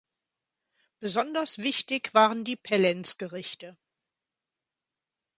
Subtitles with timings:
[0.99, 3.77] Besonders wichtig waren die Pellenz-Gerichte.